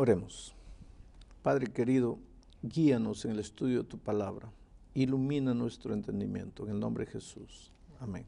Oremos. 0.00 0.54
Padre 1.42 1.72
querido, 1.72 2.20
guíanos 2.62 3.24
en 3.24 3.32
el 3.32 3.40
estudio 3.40 3.82
de 3.82 3.88
tu 3.88 3.98
palabra. 3.98 4.48
Ilumina 4.94 5.54
nuestro 5.54 5.92
entendimiento. 5.92 6.62
En 6.66 6.74
el 6.74 6.78
nombre 6.78 7.04
de 7.04 7.10
Jesús. 7.10 7.72
Amén. 7.98 8.24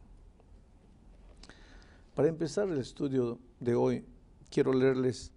Para 2.17 2.27
empezar 2.27 2.69
el 2.69 2.79
estudio 2.79 3.39
de 3.61 3.77
hoy, 3.77 4.05
quiero 4.51 4.73
leerles 4.73 5.31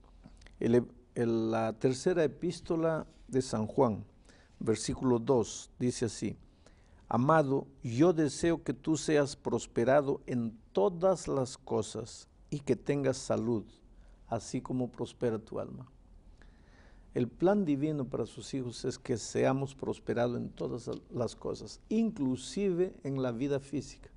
la 1.13 1.73
tercera 1.73 2.23
epístola 2.23 3.05
de 3.27 3.43
San 3.43 3.67
Juan, 3.67 4.03
versículo 4.57 5.19
2. 5.19 5.69
Dice 5.77 6.05
así, 6.05 6.35
Amado, 7.09 7.67
yo 7.83 8.11
deseo 8.11 8.63
que 8.63 8.73
tú 8.73 8.97
seas 8.97 9.35
prosperado 9.35 10.19
en 10.25 10.57
todas 10.71 11.27
las 11.27 11.59
cosas 11.59 12.27
y 12.49 12.61
que 12.61 12.75
tengas 12.75 13.17
salud, 13.17 13.65
así 14.29 14.61
como 14.61 14.89
prospera 14.89 15.37
tu 15.37 15.59
alma. 15.59 15.87
El 17.13 17.27
plan 17.27 17.63
divino 17.63 18.05
para 18.05 18.25
sus 18.25 18.53
hijos 18.55 18.85
es 18.85 18.97
que 18.97 19.17
seamos 19.17 19.75
prosperados 19.75 20.35
en 20.37 20.49
todas 20.49 20.89
las 21.11 21.35
cosas, 21.35 21.79
inclusive 21.89 22.93
en 23.03 23.21
la 23.21 23.31
vida 23.31 23.59
física, 23.59 24.09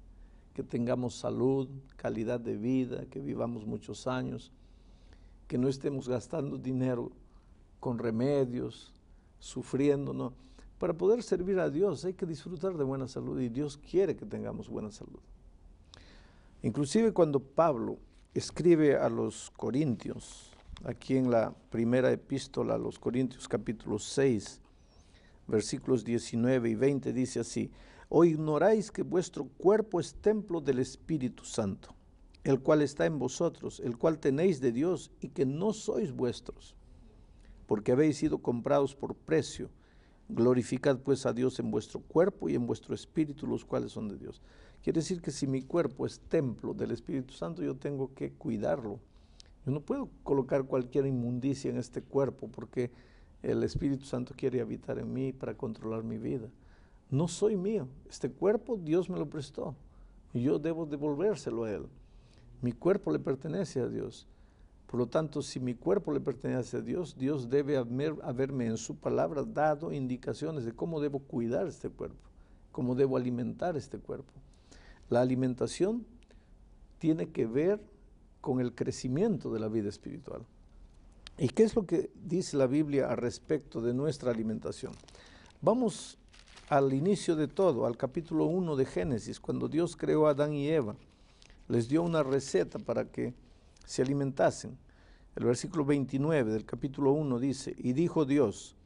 que 0.54 0.62
tengamos 0.62 1.14
salud, 1.14 1.68
calidad 1.96 2.40
de 2.40 2.56
vida, 2.56 3.04
que 3.10 3.20
vivamos 3.20 3.66
muchos 3.66 4.06
años, 4.06 4.51
que 5.46 5.59
no 5.59 5.68
estemos 5.68 6.09
gastando 6.09 6.56
dinero 6.56 7.12
con 7.80 7.98
remedios, 7.98 8.95
sufriendo, 9.38 10.15
no. 10.15 10.32
Para 10.79 10.95
poder 10.95 11.23
servir 11.23 11.60
a 11.60 11.68
Dios 11.68 12.02
hay 12.07 12.15
que 12.15 12.24
disfrutar 12.24 12.79
de 12.79 12.85
buena 12.85 13.09
salud 13.09 13.38
y 13.40 13.51
Dios 13.51 13.76
quiere 13.76 14.16
que 14.16 14.24
tengamos 14.24 14.70
buena 14.70 14.90
salud. 14.90 15.20
Inclusive 16.63 17.13
cuando 17.13 17.40
Pablo 17.40 17.98
escribe 18.32 18.96
a 18.96 19.10
los 19.10 19.51
Corintios, 19.51 20.55
aquí 20.85 21.16
en 21.16 21.30
la 21.30 21.55
primera 21.71 22.10
epístola 22.13 22.74
a 22.74 22.79
los 22.79 22.99
Corintios 22.99 23.49
capítulo 23.49 23.99
6, 23.99 24.60
versículos 25.46 26.05
19 26.05 26.71
y 26.71 26.74
20 26.74 27.13
dice 27.13 27.41
así, 27.41 27.71
o 28.09 28.24
ignoráis 28.24 28.91
que 28.91 29.02
vuestro 29.02 29.45
cuerpo 29.45 30.01
es 30.01 30.15
templo 30.15 30.60
del 30.60 30.79
Espíritu 30.79 31.45
Santo, 31.45 31.95
el 32.45 32.60
cual 32.60 32.82
está 32.82 33.07
en 33.07 33.19
vosotros, 33.19 33.80
el 33.80 33.97
cual 33.97 34.19
tenéis 34.19 34.60
de 34.60 34.73
Dios 34.73 35.10
y 35.21 35.29
que 35.29 35.47
no 35.47 35.73
sois 35.73 36.13
vuestros, 36.13 36.77
porque 37.66 37.93
habéis 37.93 38.19
sido 38.19 38.38
comprados 38.38 38.95
por 38.95 39.15
precio. 39.15 39.71
Glorificad 40.29 40.99
pues 40.99 41.24
a 41.24 41.32
Dios 41.32 41.60
en 41.60 41.71
vuestro 41.71 42.01
cuerpo 42.01 42.49
y 42.49 42.57
en 42.57 42.66
vuestro 42.66 42.95
espíritu, 42.95 43.47
los 43.47 43.65
cuales 43.65 43.93
son 43.93 44.09
de 44.09 44.19
Dios. 44.19 44.43
Quiere 44.82 45.01
decir 45.01 45.21
que 45.21 45.30
si 45.30 45.47
mi 45.47 45.63
cuerpo 45.63 46.04
es 46.04 46.21
templo 46.21 46.74
del 46.74 46.91
Espíritu 46.91 47.32
Santo, 47.32 47.63
yo 47.63 47.77
tengo 47.77 48.13
que 48.13 48.32
cuidarlo 48.32 49.01
yo 49.66 49.72
no 49.72 49.80
puedo 49.80 50.09
colocar 50.22 50.64
cualquier 50.64 51.06
inmundicia 51.06 51.70
en 51.70 51.76
este 51.76 52.00
cuerpo 52.00 52.48
porque 52.48 52.92
el 53.42 53.64
Espíritu 53.64 54.04
Santo 54.04 54.32
quiere 54.36 54.60
habitar 54.60 54.96
en 54.98 55.12
mí 55.12 55.32
para 55.32 55.56
controlar 55.56 56.04
mi 56.04 56.18
vida. 56.18 56.48
No 57.10 57.26
soy 57.26 57.56
mío. 57.56 57.88
Este 58.08 58.30
cuerpo 58.30 58.76
Dios 58.76 59.10
me 59.10 59.18
lo 59.18 59.28
prestó 59.28 59.74
y 60.32 60.42
yo 60.42 60.60
debo 60.60 60.86
devolvérselo 60.86 61.64
a 61.64 61.73
Él. 61.73 61.86
Mi 62.62 62.70
cuerpo 62.70 63.10
le 63.10 63.18
pertenece 63.18 63.80
a 63.80 63.88
Dios. 63.88 64.28
Por 64.86 65.00
lo 65.00 65.08
tanto, 65.08 65.42
si 65.42 65.58
mi 65.58 65.75
cuerpo 65.75 66.12
le 66.12 66.20
pertenece 66.20 66.76
a 66.76 66.80
Dios, 66.80 67.16
Dios 67.19 67.50
debe 67.50 67.76
haberme 67.76 68.66
en 68.66 68.76
su 68.76 68.94
palabra 68.94 69.42
dado 69.42 69.92
indicaciones 69.92 70.64
de 70.64 70.72
cómo 70.72 71.00
debo 71.00 71.19
cuidar 71.19 71.66
este 71.66 71.91
cuerpo, 71.91 72.30
cómo 72.70 72.94
debo 72.94 73.16
alimentar 73.16 73.76
este 73.76 73.98
cuerpo. 73.98 74.32
La 75.10 75.22
alimentación 75.22 76.06
tiene 76.98 77.30
que 77.30 77.46
ver 77.46 77.80
con 78.46 78.60
el 78.60 78.76
crecimiento 78.76 79.52
de 79.52 79.58
la 79.58 79.66
vida 79.66 79.88
espiritual. 79.88 80.46
¿Y 81.36 81.48
qué 81.48 81.64
es 81.64 81.74
lo 81.74 81.84
que 81.84 82.12
dice 82.14 82.56
la 82.56 82.68
Biblia 82.68 83.10
al 83.10 83.16
respecto 83.16 83.80
de 83.80 83.92
nuestra 83.92 84.30
alimentación? 84.30 84.92
Vamos 85.60 86.16
al 86.68 86.92
inicio 86.92 87.34
de 87.34 87.48
todo, 87.48 87.86
al 87.86 87.96
capítulo 87.96 88.44
1 88.44 88.76
de 88.76 88.84
Génesis, 88.84 89.40
cuando 89.40 89.66
Dios 89.66 89.96
creó 89.96 90.28
a 90.28 90.30
Adán 90.30 90.52
y 90.52 90.68
Eva. 90.68 90.94
Les 91.66 91.88
dio 91.88 92.04
una 92.04 92.22
receta 92.22 92.78
para 92.78 93.10
que 93.10 93.34
se 93.84 94.02
alimentasen. 94.02 94.78
El 95.34 95.46
versículo 95.46 95.84
29 95.84 96.52
del 96.52 96.64
capítulo 96.64 97.14
1 97.14 97.40
dice, 97.40 97.74
y 97.76 97.94
dijo 97.94 98.24
Dios, 98.26 98.76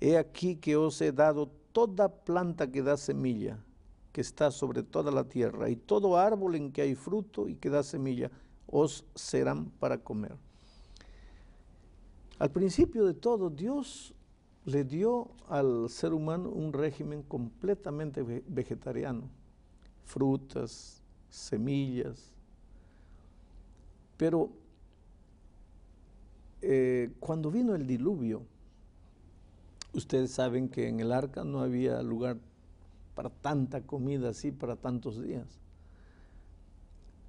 he 0.00 0.16
aquí 0.16 0.54
que 0.54 0.76
os 0.76 1.00
he 1.00 1.10
dado 1.10 1.50
toda 1.72 2.08
planta 2.08 2.70
que 2.70 2.82
da 2.82 2.96
semilla, 2.96 3.58
que 4.12 4.20
está 4.20 4.52
sobre 4.52 4.84
toda 4.84 5.10
la 5.10 5.24
tierra, 5.24 5.70
y 5.70 5.74
todo 5.74 6.18
árbol 6.18 6.54
en 6.54 6.70
que 6.70 6.82
hay 6.82 6.94
fruto 6.94 7.48
y 7.48 7.56
que 7.56 7.68
da 7.68 7.82
semilla, 7.82 8.30
os 8.72 9.04
serán 9.14 9.66
para 9.78 9.98
comer. 9.98 10.34
Al 12.38 12.50
principio 12.50 13.04
de 13.04 13.14
todo, 13.14 13.50
Dios 13.50 14.14
le 14.64 14.82
dio 14.82 15.28
al 15.48 15.88
ser 15.88 16.12
humano 16.12 16.48
un 16.48 16.72
régimen 16.72 17.22
completamente 17.22 18.22
vegetariano, 18.48 19.28
frutas, 20.04 21.00
semillas, 21.28 22.32
pero 24.16 24.50
eh, 26.62 27.10
cuando 27.20 27.50
vino 27.50 27.74
el 27.74 27.86
diluvio, 27.86 28.42
ustedes 29.92 30.30
saben 30.30 30.68
que 30.68 30.88
en 30.88 31.00
el 31.00 31.12
arca 31.12 31.44
no 31.44 31.60
había 31.60 32.02
lugar 32.02 32.38
para 33.14 33.30
tanta 33.30 33.82
comida 33.82 34.30
así 34.30 34.50
para 34.50 34.76
tantos 34.76 35.22
días. 35.22 35.61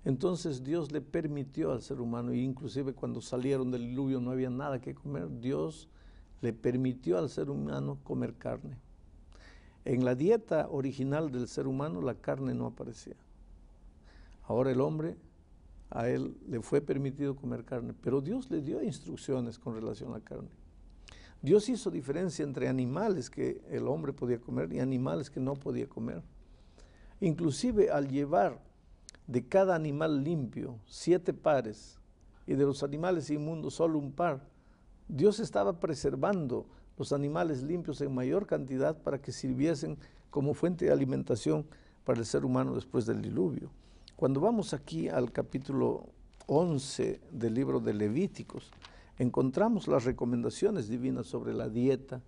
Entonces 0.06 0.64
Dios 0.64 0.92
le 0.92 1.02
permitió 1.02 1.72
al 1.72 1.82
ser 1.82 2.02
humano, 2.02 2.32
e 2.32 2.38
inclusive 2.38 2.94
cuando 2.94 3.22
salieron 3.22 3.72
del 3.72 3.88
diluvio 3.88 4.20
no 4.20 4.32
había 4.32 4.50
nada 4.50 4.82
que 4.82 4.94
comer, 4.94 5.30
Dios 5.40 5.88
le 6.42 6.52
permitió 6.52 7.18
al 7.18 7.30
ser 7.30 7.50
humano 7.50 8.00
comer 8.04 8.36
carne. 8.36 8.78
En 9.86 10.04
la 10.04 10.16
dieta 10.16 10.68
original 10.70 11.32
del 11.32 11.48
ser 11.48 11.68
humano 11.68 12.02
la 12.02 12.16
carne 12.16 12.54
no 12.54 12.68
aparecía. 12.68 13.16
Ahora 14.44 14.72
el 14.72 14.82
hombre, 14.82 15.16
a 15.90 16.10
él 16.10 16.36
le 16.48 16.62
fue 16.62 16.82
permitido 16.82 17.36
comer 17.36 17.64
carne, 17.64 17.94
pero 18.02 18.20
Dios 18.20 18.50
le 18.50 18.62
dio 18.62 18.82
instrucciones 18.84 19.58
con 19.58 19.76
relación 19.76 20.10
a 20.12 20.18
la 20.18 20.24
carne. 20.24 20.50
Dios 21.42 21.68
hizo 21.70 21.92
diferencia 21.92 22.44
entre 22.44 22.68
animales 22.68 23.30
que 23.30 23.62
el 23.70 23.88
hombre 23.88 24.12
podía 24.14 24.40
comer 24.40 24.72
y 24.74 24.80
animales 24.80 25.30
que 25.30 25.40
no 25.40 25.54
podía 25.56 25.88
comer. 25.88 26.24
Inclusive 27.20 27.92
al 27.92 28.08
llevar 28.08 28.62
de 29.28 29.48
cada 29.48 29.76
animal 29.76 30.24
limpio, 30.24 30.80
siete 30.86 31.34
pares, 31.34 32.00
y 32.46 32.54
de 32.56 32.66
los 32.66 32.84
animales 32.84 33.30
inmundos 33.30 33.76
solo 33.76 34.00
un 34.00 34.12
par. 34.12 34.42
Dios 35.08 35.40
estaba 35.40 35.80
preservando 35.80 36.66
los 36.98 37.14
animales 37.14 37.64
limpios 37.64 38.02
en 38.02 38.14
mayor 38.14 38.46
cantidad 38.46 38.98
para 38.98 39.22
que 39.22 39.32
sirviesen 39.32 39.98
como 40.30 40.54
fuente 40.54 40.86
de 40.86 40.92
alimentación 40.92 41.66
para 42.04 42.20
el 42.20 42.26
ser 42.26 42.46
humano 42.46 42.76
después 42.76 43.06
del 43.06 43.22
diluvio. 43.22 43.70
Cuando 44.16 44.42
vamos 44.42 44.74
aquí 44.74 45.10
al 45.10 45.32
capítulo 45.32 46.08
11 46.48 47.22
del 47.32 47.54
libro 47.54 47.80
de 47.80 47.94
Levíticos, 47.94 48.72
encontramos 49.18 49.88
las 49.88 50.04
recomendaciones 50.04 50.88
divinas 50.88 51.28
sobre 51.28 51.54
la 51.54 51.70
dieta, 51.70 52.22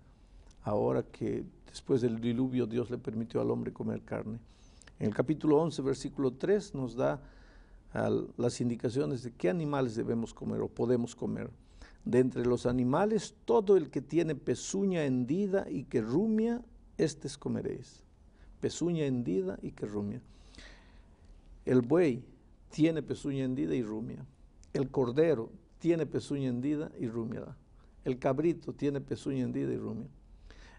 ahora 0.62 1.02
que 1.02 1.44
después 1.66 2.00
del 2.00 2.20
diluvio 2.20 2.66
Dios 2.66 2.90
le 2.90 2.98
permitió 2.98 3.40
al 3.40 3.50
hombre 3.50 3.72
comer 3.72 4.02
carne. 4.02 4.38
En 4.98 5.08
el 5.08 5.14
capítulo 5.14 5.60
11, 5.60 5.82
versículo 5.82 6.32
3 6.32 6.74
nos 6.74 6.96
da 6.96 7.20
las 8.36 8.60
indicaciones 8.60 9.22
de 9.22 9.32
qué 9.32 9.48
animales 9.48 9.94
debemos 9.94 10.34
comer 10.34 10.60
o 10.60 10.68
podemos 10.68 11.14
comer. 11.14 11.50
De 12.04 12.20
entre 12.20 12.44
los 12.44 12.66
animales, 12.66 13.34
todo 13.44 13.76
el 13.76 13.90
que 13.90 14.00
tiene 14.00 14.34
pezuña 14.34 15.04
hendida 15.04 15.66
y 15.68 15.84
que 15.84 16.00
rumia, 16.00 16.62
estes 16.98 17.36
comeréis. 17.36 18.02
Pezuña 18.60 19.04
hendida 19.04 19.58
y 19.62 19.72
que 19.72 19.86
rumia. 19.86 20.20
El 21.64 21.82
buey 21.82 22.22
tiene 22.70 23.02
pezuña 23.02 23.44
hendida 23.44 23.74
y 23.74 23.82
rumia. 23.82 24.24
El 24.72 24.88
cordero 24.88 25.50
tiene 25.78 26.06
pezuña 26.06 26.48
hendida 26.48 26.90
y 26.98 27.08
rumia. 27.08 27.56
El 28.04 28.18
cabrito 28.18 28.72
tiene 28.72 29.00
pezuña 29.00 29.42
hendida 29.42 29.72
y 29.72 29.78
rumia. 29.78 30.08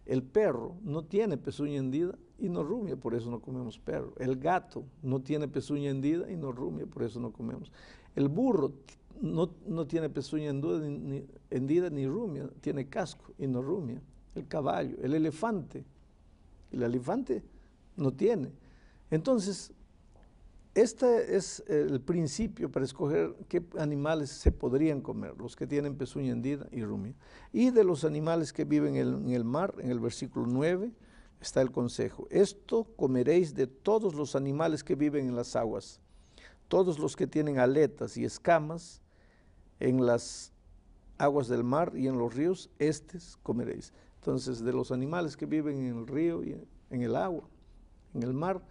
El 0.08 0.24
perro 0.24 0.76
no 0.84 1.04
tiene 1.04 1.38
pezuña 1.38 1.76
hendida 1.76 2.18
y 2.40 2.48
no 2.48 2.64
rumia, 2.64 2.96
por 2.96 3.14
eso 3.14 3.30
no 3.30 3.42
comemos 3.42 3.78
perro. 3.78 4.14
El 4.18 4.38
gato 4.38 4.86
no 5.04 5.22
tiene 5.22 5.50
pezuña 5.50 5.90
hendida 5.90 6.32
y 6.32 6.38
no 6.38 6.54
rumia, 6.54 6.86
por 6.86 7.04
eso 7.04 7.20
no 7.20 7.32
comemos. 7.32 7.72
El 8.16 8.30
burro 8.30 8.72
no, 9.22 9.50
tiene 9.86 10.10
pezuña 10.10 10.50
hendida 11.50 11.90
ni, 11.90 12.08
rumia, 12.08 12.50
tiene 12.62 12.88
casco 12.88 13.34
y 13.38 13.48
no 13.48 13.62
rumia. 13.62 14.02
El 14.34 14.48
caballo, 14.48 14.96
el 15.02 15.14
elefante, 15.14 15.84
el 16.72 16.84
elefante 16.84 17.44
no 17.98 18.14
tiene. 18.14 18.52
Entonces, 19.12 19.74
este 20.82 21.36
es 21.36 21.64
el 21.68 22.00
principio 22.02 22.70
para 22.70 22.86
escoger 22.86 23.36
qué 23.48 23.64
animales 23.80 24.30
se 24.30 24.52
podrían 24.52 25.02
comer, 25.02 25.34
los 25.40 25.56
que 25.56 25.66
tienen 25.66 25.96
pezuña 25.96 26.32
hendida 26.32 26.68
y 26.72 26.84
rumia. 26.84 27.16
Y 27.52 27.72
de 27.72 27.84
los 27.84 28.04
animales 28.04 28.54
que 28.54 28.64
viven 28.64 28.96
en 28.96 29.32
el, 29.32 29.44
mar, 29.44 29.74
en 29.80 29.90
el 29.90 30.00
versículo 30.00 30.46
9, 30.46 30.92
está 31.42 31.62
el 31.62 31.72
consejo. 31.72 32.28
Esto 32.30 32.84
comeréis 32.96 33.56
de 33.56 33.66
todos 33.66 34.14
los 34.14 34.36
animales 34.36 34.84
que 34.84 34.94
viven 34.94 35.28
en 35.28 35.36
las 35.36 35.56
aguas, 35.56 36.00
todos 36.68 37.00
los 37.00 37.16
que 37.16 37.26
tienen 37.26 37.58
aletas 37.58 38.16
y 38.16 38.24
escamas 38.24 39.02
en 39.80 40.06
las 40.06 40.54
aguas 41.18 41.48
del 41.48 41.64
mar 41.64 41.94
y 41.96 42.06
en 42.06 42.20
los 42.20 42.36
ríos, 42.36 42.70
estes 42.78 43.36
comeréis. 43.42 43.94
Entonces, 44.18 44.60
de 44.60 44.74
los 44.74 44.92
animales 44.92 45.36
que 45.36 45.48
viven 45.48 45.80
en 45.80 45.98
el 45.98 46.06
río 46.06 46.44
y 46.44 46.56
en 46.92 47.02
el 47.02 47.16
agua, 47.16 47.50
en 48.14 48.22
el 48.22 48.34
mar, 48.36 48.62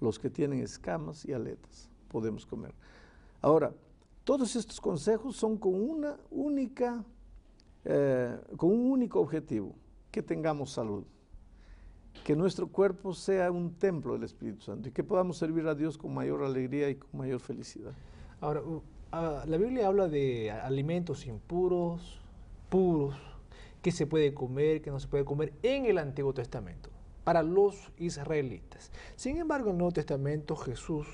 los 0.00 0.18
que 0.18 0.30
tienen 0.30 0.60
escamas 0.60 1.24
y 1.24 1.32
aletas, 1.32 1.90
podemos 2.08 2.46
comer. 2.46 2.74
Ahora, 3.42 3.72
todos 4.24 4.56
estos 4.56 4.80
consejos 4.80 5.36
son 5.36 5.56
con 5.56 5.74
una 5.74 6.16
única, 6.30 7.04
eh, 7.84 8.38
con 8.56 8.70
un 8.70 8.90
único 8.90 9.20
objetivo, 9.20 9.74
que 10.10 10.22
tengamos 10.22 10.72
salud, 10.72 11.04
que 12.24 12.34
nuestro 12.34 12.68
cuerpo 12.68 13.14
sea 13.14 13.50
un 13.50 13.74
templo 13.74 14.14
del 14.14 14.24
Espíritu 14.24 14.62
Santo 14.62 14.88
y 14.88 14.92
que 14.92 15.04
podamos 15.04 15.38
servir 15.38 15.66
a 15.66 15.74
Dios 15.74 15.96
con 15.96 16.12
mayor 16.12 16.42
alegría 16.42 16.90
y 16.90 16.96
con 16.96 17.18
mayor 17.18 17.40
felicidad. 17.40 17.92
Ahora, 18.40 18.62
ah, 19.12 19.44
la 19.46 19.56
Biblia 19.56 19.86
habla 19.86 20.08
de 20.08 20.50
alimentos 20.50 21.26
impuros, 21.26 22.20
puros, 22.68 23.14
que 23.82 23.92
se 23.92 24.06
puede 24.06 24.34
comer, 24.34 24.82
que 24.82 24.90
no 24.90 25.00
se 25.00 25.08
puede 25.08 25.24
comer 25.24 25.52
en 25.62 25.86
el 25.86 25.98
Antiguo 25.98 26.34
Testamento, 26.34 26.89
para 27.24 27.42
los 27.42 27.92
israelitas. 27.98 28.90
Sin 29.16 29.36
embargo, 29.36 29.68
en 29.68 29.74
el 29.74 29.78
Nuevo 29.78 29.92
Testamento 29.92 30.56
Jesús, 30.56 31.06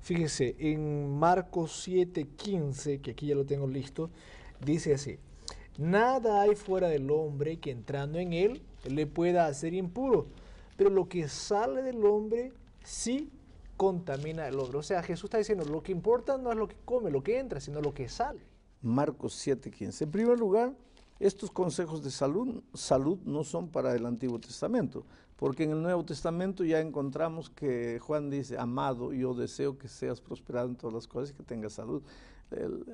fíjese, 0.00 0.56
en 0.58 1.18
Marcos 1.18 1.86
7:15, 1.86 3.00
que 3.00 3.12
aquí 3.12 3.26
ya 3.26 3.34
lo 3.34 3.44
tengo 3.44 3.66
listo, 3.66 4.10
dice 4.64 4.94
así, 4.94 5.18
nada 5.78 6.42
hay 6.42 6.54
fuera 6.54 6.88
del 6.88 7.10
hombre 7.10 7.58
que 7.58 7.70
entrando 7.70 8.18
en 8.18 8.32
él 8.32 8.62
le 8.84 9.06
pueda 9.06 9.46
hacer 9.46 9.74
impuro, 9.74 10.26
pero 10.76 10.90
lo 10.90 11.08
que 11.08 11.28
sale 11.28 11.82
del 11.82 12.04
hombre 12.04 12.52
sí 12.82 13.30
contamina 13.76 14.46
el 14.48 14.58
hombre. 14.58 14.78
O 14.78 14.82
sea, 14.82 15.02
Jesús 15.02 15.24
está 15.24 15.38
diciendo, 15.38 15.64
lo 15.64 15.82
que 15.82 15.92
importa 15.92 16.38
no 16.38 16.50
es 16.50 16.56
lo 16.58 16.68
que 16.68 16.76
come, 16.84 17.10
lo 17.10 17.22
que 17.22 17.38
entra, 17.38 17.60
sino 17.60 17.80
lo 17.80 17.94
que 17.94 18.08
sale. 18.08 18.40
Marcos 18.80 19.34
7:15. 19.34 20.04
En 20.04 20.10
primer 20.10 20.38
lugar, 20.38 20.72
estos 21.22 21.52
consejos 21.52 22.02
de 22.02 22.10
salud, 22.10 22.62
salud 22.74 23.18
no 23.24 23.44
son 23.44 23.68
para 23.68 23.94
el 23.94 24.06
Antiguo 24.06 24.40
Testamento, 24.40 25.04
porque 25.36 25.62
en 25.62 25.70
el 25.70 25.80
Nuevo 25.80 26.04
Testamento 26.04 26.64
ya 26.64 26.80
encontramos 26.80 27.48
que 27.48 28.00
Juan 28.00 28.28
dice, 28.28 28.58
amado, 28.58 29.12
yo 29.12 29.32
deseo 29.32 29.78
que 29.78 29.86
seas 29.86 30.20
prosperado 30.20 30.68
en 30.68 30.74
todas 30.74 30.94
las 30.94 31.06
cosas 31.06 31.30
y 31.30 31.34
que 31.34 31.44
tengas 31.44 31.74
salud. 31.74 32.02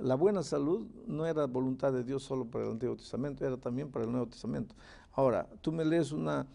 la 0.02 0.14
buena 0.14 0.42
salud 0.42 0.86
no 1.06 1.24
era 1.24 1.46
voluntad 1.46 1.92
de 1.92 2.04
Dios 2.04 2.22
solo 2.22 2.44
para 2.44 2.64
el 2.66 2.72
Antiguo 2.72 2.96
Testamento, 2.96 3.46
era 3.46 3.56
también 3.56 3.90
para 3.90 4.04
el 4.04 4.12
Nuevo 4.12 4.26
Testamento. 4.26 4.74
Ahora, 5.14 5.48
tú 5.62 5.72
me 5.72 5.84
lees 5.84 6.12
una, 6.12 6.46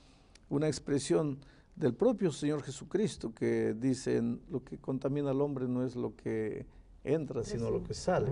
una 0.49 0.67
expresión 0.67 1.39
del 1.75 1.95
propio 1.95 2.31
Señor 2.31 2.61
Jesucristo 2.61 3.33
que 3.33 3.73
dice, 3.73 4.21
lo 4.51 4.63
que 4.63 4.77
contamina 4.77 5.31
al 5.31 5.41
hombre 5.41 5.67
no 5.67 5.83
es 5.83 5.95
lo 5.95 6.15
que 6.15 6.67
entra, 7.03 7.43
sino 7.43 7.71
lo 7.71 7.83
que 7.83 7.95
sale. 7.95 8.31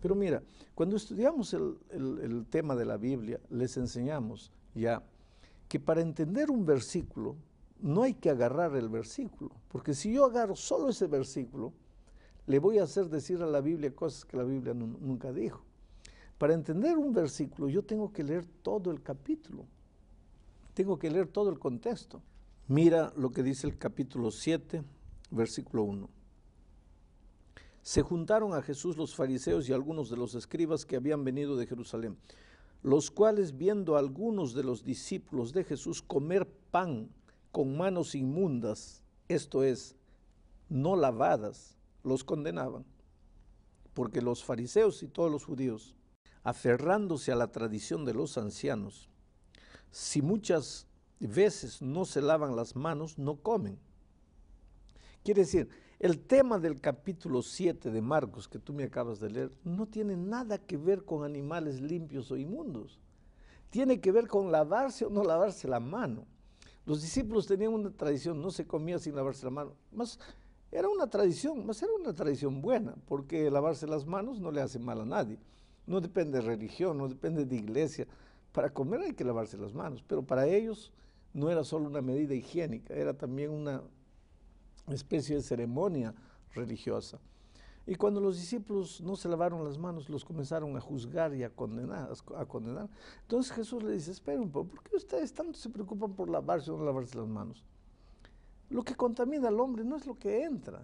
Pero 0.00 0.14
mira, 0.14 0.42
cuando 0.74 0.96
estudiamos 0.96 1.54
el, 1.54 2.46
tema 2.48 2.74
de 2.74 2.84
la 2.84 2.96
Biblia, 2.96 3.38
les 3.50 3.76
enseñamos 3.76 4.50
ya 4.74 5.02
que 5.68 5.78
para 5.78 6.00
entender 6.00 6.50
un 6.50 6.64
versículo 6.64 7.36
no 7.80 8.02
hay 8.02 8.14
que 8.14 8.30
agarrar 8.30 8.74
el 8.76 8.88
versículo, 8.88 9.50
porque 9.68 9.94
si 9.94 10.12
yo 10.12 10.24
agarro 10.24 10.56
solo 10.56 10.88
ese 10.88 11.06
versículo, 11.06 11.72
le 12.46 12.58
voy 12.58 12.78
a 12.78 12.84
hacer 12.84 13.08
decir 13.08 13.42
a 13.42 13.46
la 13.46 13.60
Biblia 13.60 13.94
cosas 13.94 14.24
que 14.24 14.36
la 14.36 14.42
Biblia 14.42 14.74
nunca 14.74 15.32
dijo. 15.32 15.62
Para 16.38 16.54
entender 16.54 16.96
un 16.98 17.12
versículo 17.12 17.68
yo 17.68 17.82
tengo 17.82 18.12
que 18.12 18.24
leer 18.24 18.44
todo 18.62 18.90
el 18.90 19.02
capítulo, 19.02 19.66
tengo 20.74 20.98
que 20.98 21.10
leer 21.10 21.28
todo 21.28 21.50
el 21.50 21.58
contexto. 21.58 22.22
Mira 22.68 23.12
lo 23.16 23.30
que 23.30 23.42
dice 23.42 23.66
el 23.66 23.76
capítulo 23.76 24.30
7, 24.30 24.82
versículo 25.30 25.82
1 25.84 26.19
se 27.82 28.02
juntaron 28.02 28.54
a 28.54 28.62
Jesús 28.62 28.96
los 28.96 29.14
fariseos 29.14 29.68
y 29.68 29.72
algunos 29.72 30.10
de 30.10 30.16
los 30.16 30.34
escribas 30.34 30.84
que 30.84 30.96
habían 30.96 31.24
venido 31.24 31.56
de 31.56 31.66
Jerusalén, 31.66 32.18
los 32.82 33.10
cuales 33.10 33.56
viendo 33.56 33.96
a 33.96 33.98
algunos 33.98 34.54
de 34.54 34.64
los 34.64 34.84
discípulos 34.84 35.52
de 35.52 35.64
Jesús 35.64 36.02
comer 36.02 36.48
pan 36.70 37.10
con 37.52 37.76
manos 37.76 38.14
inmundas, 38.14 39.02
esto 39.28 39.62
es, 39.62 39.96
no 40.68 40.96
lavadas, 40.96 41.76
los 42.02 42.24
condenaban, 42.24 42.84
porque 43.94 44.22
los 44.22 44.44
fariseos 44.44 45.02
y 45.02 45.08
todos 45.08 45.30
los 45.30 45.44
judíos, 45.44 45.94
aferrándose 46.42 47.32
a 47.32 47.36
la 47.36 47.52
tradición 47.52 48.04
de 48.04 48.14
los 48.14 48.38
ancianos, 48.38 49.10
si 49.90 50.22
muchas 50.22 50.86
veces 51.18 51.82
no 51.82 52.04
se 52.04 52.22
lavan 52.22 52.56
las 52.56 52.76
manos, 52.76 53.18
no 53.18 53.36
comen. 53.36 53.78
Quiere 55.22 55.42
decir, 55.42 55.68
el 55.98 56.18
tema 56.18 56.58
del 56.58 56.80
capítulo 56.80 57.42
7 57.42 57.90
de 57.90 58.00
Marcos 58.00 58.48
que 58.48 58.58
tú 58.58 58.72
me 58.72 58.84
acabas 58.84 59.20
de 59.20 59.28
leer 59.28 59.50
no 59.64 59.86
tiene 59.86 60.16
nada 60.16 60.56
que 60.56 60.78
ver 60.78 61.04
con 61.04 61.24
animales 61.24 61.78
limpios 61.80 62.30
o 62.30 62.38
inmundos. 62.38 62.98
Tiene 63.68 64.00
que 64.00 64.12
ver 64.12 64.26
con 64.26 64.50
lavarse 64.50 65.04
o 65.04 65.10
no 65.10 65.22
lavarse 65.22 65.68
la 65.68 65.78
mano. 65.78 66.24
Los 66.86 67.02
discípulos 67.02 67.46
tenían 67.46 67.74
una 67.74 67.90
tradición, 67.90 68.40
no 68.40 68.50
se 68.50 68.66
comía 68.66 68.98
sin 68.98 69.14
lavarse 69.14 69.44
la 69.44 69.50
mano. 69.50 69.74
Más 69.92 70.18
era 70.72 70.88
una 70.88 71.10
tradición, 71.10 71.66
más 71.66 71.82
era 71.82 71.92
una 71.92 72.14
tradición 72.14 72.62
buena, 72.62 72.94
porque 73.06 73.50
lavarse 73.50 73.86
las 73.86 74.06
manos 74.06 74.40
no 74.40 74.50
le 74.50 74.62
hace 74.62 74.78
mal 74.78 75.02
a 75.02 75.04
nadie. 75.04 75.38
No 75.86 76.00
depende 76.00 76.38
de 76.38 76.46
religión, 76.46 76.96
no 76.96 77.08
depende 77.08 77.44
de 77.44 77.56
iglesia. 77.56 78.06
Para 78.52 78.70
comer 78.70 79.02
hay 79.02 79.12
que 79.12 79.24
lavarse 79.24 79.58
las 79.58 79.74
manos, 79.74 80.02
pero 80.06 80.22
para 80.22 80.46
ellos 80.46 80.92
no 81.34 81.50
era 81.50 81.62
solo 81.62 81.88
una 81.88 82.00
medida 82.00 82.34
higiénica, 82.34 82.94
era 82.94 83.12
también 83.12 83.50
una 83.50 83.82
especie 84.94 85.36
de 85.36 85.42
ceremonia 85.42 86.14
religiosa. 86.54 87.18
Y 87.86 87.94
cuando 87.94 88.20
los 88.20 88.36
discípulos 88.36 89.00
no 89.00 89.16
se 89.16 89.28
lavaron 89.28 89.64
las 89.64 89.78
manos, 89.78 90.08
los 90.08 90.24
comenzaron 90.24 90.76
a 90.76 90.80
juzgar 90.80 91.34
y 91.34 91.42
a 91.42 91.50
condenar. 91.50 92.12
A 92.36 92.44
condenar. 92.44 92.88
Entonces 93.22 93.52
Jesús 93.52 93.82
le 93.82 93.92
dice, 93.92 94.12
esperen 94.12 94.42
un 94.42 94.50
poco, 94.50 94.70
¿por 94.70 94.82
qué 94.84 94.96
ustedes 94.96 95.32
tanto 95.32 95.58
se 95.58 95.70
preocupan 95.70 96.12
por 96.12 96.28
lavarse 96.28 96.70
o 96.70 96.76
no 96.76 96.84
lavarse 96.84 97.16
las 97.16 97.26
manos? 97.26 97.64
Lo 98.68 98.84
que 98.84 98.94
contamina 98.94 99.48
al 99.48 99.58
hombre 99.58 99.84
no 99.84 99.96
es 99.96 100.06
lo 100.06 100.16
que 100.16 100.44
entra, 100.44 100.82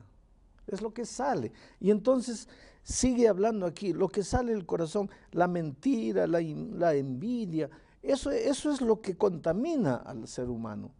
es 0.66 0.82
lo 0.82 0.92
que 0.92 1.04
sale. 1.04 1.52
Y 1.78 1.90
entonces 1.90 2.48
sigue 2.82 3.28
hablando 3.28 3.66
aquí, 3.66 3.92
lo 3.92 4.08
que 4.08 4.24
sale 4.24 4.52
del 4.52 4.66
corazón, 4.66 5.08
la 5.30 5.46
mentira, 5.46 6.26
la, 6.26 6.40
la 6.40 6.94
envidia, 6.94 7.70
eso, 8.02 8.30
eso 8.30 8.70
es 8.70 8.80
lo 8.80 9.00
que 9.00 9.16
contamina 9.16 9.96
al 9.96 10.26
ser 10.26 10.48
humano. 10.48 10.90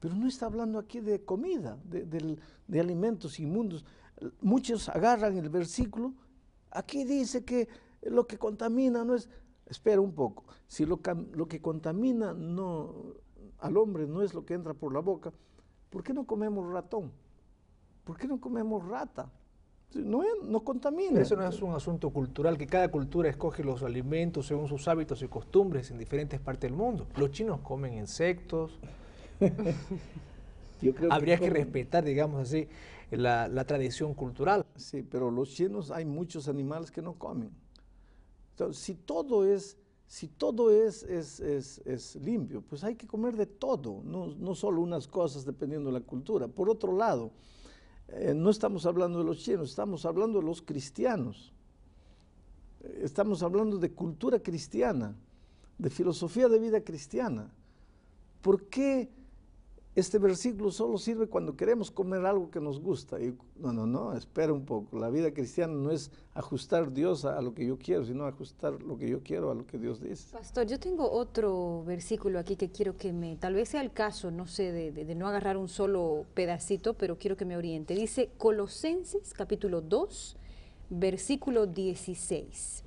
Pero 0.00 0.14
no 0.14 0.26
está 0.26 0.46
hablando 0.46 0.78
aquí 0.78 1.00
de 1.00 1.24
comida, 1.24 1.78
de, 1.84 2.80
alimentos 2.80 3.38
inmundos. 3.38 3.84
Muchos 4.40 4.88
agarran 4.88 5.36
el 5.36 5.50
versículo, 5.50 6.14
aquí 6.70 7.04
dice 7.04 7.44
que 7.44 7.68
lo 8.02 8.26
que 8.26 8.38
contamina 8.38 9.04
no 9.04 9.14
es, 9.14 9.28
espera 9.66 10.00
un 10.00 10.14
poco, 10.14 10.44
si 10.66 10.86
lo, 10.86 11.00
que 11.02 11.60
contamina 11.60 12.32
no, 12.32 13.14
al 13.58 13.76
hombre 13.76 14.06
no 14.06 14.22
es 14.22 14.32
lo 14.32 14.44
que 14.44 14.54
entra 14.54 14.72
por 14.72 14.92
la 14.92 15.00
boca, 15.00 15.32
¿por 15.90 16.02
qué 16.02 16.14
no 16.14 16.26
comemos 16.26 16.70
ratón? 16.72 17.12
¿Por 18.04 18.16
qué 18.16 18.26
no 18.26 18.40
comemos 18.40 18.86
rata? 18.88 19.30
No, 19.94 20.22
no, 20.44 20.60
contamina. 20.60 21.20
Eso 21.20 21.36
no 21.36 21.46
es 21.46 21.60
un 21.60 21.74
asunto 21.74 22.10
cultural, 22.10 22.56
que 22.56 22.66
cada 22.66 22.88
cultura 22.88 23.28
escoge 23.28 23.64
los 23.64 23.82
alimentos 23.82 24.46
según 24.46 24.68
sus 24.68 24.86
hábitos 24.88 25.20
y 25.22 25.28
costumbres 25.28 25.90
en 25.90 25.98
diferentes 25.98 26.40
partes 26.40 26.70
del 26.70 26.78
mundo. 26.78 27.06
Los 27.16 27.32
chinos 27.32 27.60
comen 27.60 27.94
insectos, 27.94 28.78
Habría 31.10 31.38
que, 31.38 31.50
respetar, 31.50 32.04
digamos 32.04 32.40
así, 32.40 32.68
la, 33.10 33.64
tradición 33.64 34.14
cultural. 34.14 34.64
Sí, 34.76 35.02
pero 35.02 35.30
los 35.30 35.50
chinos 35.50 35.90
hay 35.90 36.04
muchos 36.04 36.48
animales 36.48 36.90
que 36.90 37.02
no 37.02 37.14
comen. 37.14 37.50
Entonces, 38.52 38.82
si 38.82 38.94
todo 38.94 39.44
es, 39.44 39.76
si 40.06 40.28
todo 40.28 40.70
es, 40.70 41.02
es, 41.02 42.16
limpio, 42.16 42.62
pues 42.62 42.84
hay 42.84 42.94
que 42.94 43.06
comer 43.06 43.36
de 43.36 43.46
todo, 43.46 44.02
no, 44.04 44.26
no, 44.26 44.54
solo 44.54 44.80
unas 44.80 45.06
cosas 45.06 45.44
dependiendo 45.44 45.90
de 45.90 45.98
la 46.00 46.04
cultura. 46.04 46.48
Por 46.48 46.68
otro 46.68 46.96
lado, 46.96 47.30
eh, 48.08 48.34
no 48.34 48.50
estamos 48.50 48.86
hablando 48.86 49.18
de 49.18 49.24
los 49.24 49.38
chinos, 49.38 49.70
estamos 49.70 50.04
hablando 50.04 50.40
de 50.40 50.46
los 50.46 50.62
cristianos. 50.62 51.52
Estamos 53.02 53.42
hablando 53.42 53.76
de 53.76 53.92
cultura 53.92 54.38
cristiana, 54.40 55.14
de 55.76 55.90
filosofía 55.90 56.48
de 56.48 56.58
vida 56.58 56.80
cristiana. 56.80 57.52
¿Por 58.40 58.64
qué? 58.68 59.10
Este 59.96 60.18
versículo 60.18 60.70
solo 60.70 60.98
sirve 60.98 61.26
cuando 61.26 61.56
queremos 61.56 61.90
comer 61.90 62.24
algo 62.24 62.50
que 62.50 62.60
nos 62.60 62.80
gusta. 62.80 63.16
No, 63.56 63.72
no, 63.72 63.86
no, 63.86 64.12
espera 64.14 64.52
un 64.52 64.64
poco. 64.64 64.98
La 64.98 65.10
vida 65.10 65.32
cristiana 65.32 65.74
no 65.74 65.90
es 65.90 66.12
ajustar 66.32 66.92
Dios 66.92 67.24
a, 67.24 67.40
lo 67.42 67.54
que 67.54 67.66
yo 67.66 67.76
quiero, 67.76 68.04
sino 68.04 68.24
ajustar 68.24 68.80
lo 68.82 68.96
que 68.96 69.08
yo 69.08 69.22
quiero 69.22 69.50
a 69.50 69.54
lo 69.54 69.66
que 69.66 69.78
Dios 69.78 70.00
dice. 70.00 70.32
Pastor, 70.32 70.66
yo 70.66 70.78
tengo 70.78 71.10
otro 71.10 71.82
versículo 71.84 72.38
aquí 72.38 72.54
que 72.54 72.70
quiero 72.70 72.96
que 72.96 73.12
me, 73.12 73.36
tal 73.36 73.54
vez 73.54 73.70
sea 73.70 73.80
el 73.80 73.92
caso, 73.92 74.30
no 74.30 74.46
sé, 74.46 74.70
de, 74.70 74.92
de 74.92 75.14
no 75.16 75.26
agarrar 75.26 75.56
un 75.56 75.68
solo 75.68 76.24
pedacito, 76.34 76.94
pero 76.94 77.18
quiero 77.18 77.36
que 77.36 77.44
me 77.44 77.56
oriente. 77.56 77.94
Dice 77.94 78.30
Colosenses 78.38 79.34
capítulo 79.34 79.80
2, 79.80 80.36
versículo 80.90 81.66
16. 81.66 82.84